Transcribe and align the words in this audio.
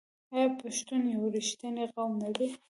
آیا 0.35 0.47
پښتون 0.61 1.01
یو 1.13 1.23
رښتینی 1.35 1.85
قوم 1.93 2.11
نه 2.21 2.29
دی؟ 2.35 2.47